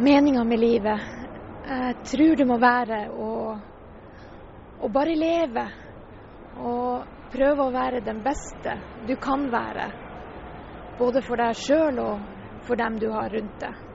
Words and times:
meninga 0.00 0.44
med 0.44 0.58
livet. 0.58 1.00
Jeg 1.62 1.96
tror 2.08 2.36
det 2.36 2.46
må 2.48 2.56
være 2.60 3.00
å, 3.12 3.30
å 4.80 4.88
bare 4.88 5.16
leve. 5.16 5.66
Og 6.56 7.04
prøve 7.30 7.66
å 7.66 7.74
være 7.74 8.00
den 8.04 8.22
beste 8.24 8.78
du 9.06 9.14
kan 9.20 9.46
være. 9.52 9.90
Både 10.98 11.22
for 11.24 11.40
deg 11.40 11.56
sjøl 11.56 12.00
og 12.02 12.24
for 12.66 12.80
dem 12.80 12.98
du 13.00 13.10
har 13.12 13.30
rundt 13.32 13.60
deg. 13.60 13.89